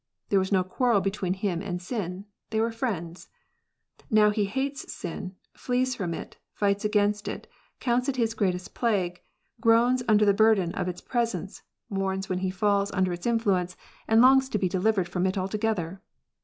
There 0.29 0.39
was 0.39 0.51
no 0.51 0.63
quarrel 0.63 0.99
between 0.99 1.35
him 1.35 1.61
and 1.61 1.79
sin; 1.79 2.25
they 2.49 2.59
were 2.59 2.71
friends. 2.71 3.29
IS 3.99 4.05
T 4.09 4.19
ow 4.19 4.31
he 4.31 4.45
hates 4.45 4.91
sin, 4.91 5.35
flees 5.53 5.93
from 5.93 6.15
it, 6.15 6.37
fights 6.53 6.83
against 6.83 7.27
it, 7.27 7.45
counts 7.79 8.09
it 8.09 8.15
his 8.15 8.33
greatest 8.33 8.73
plague, 8.73 9.21
gi 9.63 9.69
oans 9.69 10.01
under 10.07 10.25
the 10.25 10.33
burden 10.33 10.73
of 10.73 10.87
its 10.87 11.01
presence, 11.01 11.61
mourns 11.87 12.29
when 12.29 12.39
he 12.39 12.49
falls 12.49 12.91
under 12.93 13.13
its 13.13 13.27
influence, 13.27 13.77
and 14.07 14.23
longs 14.23 14.49
to 14.49 14.57
be 14.57 14.67
delivered 14.67 15.07
from 15.07 15.27
it 15.27 15.37
altogether. 15.37 16.01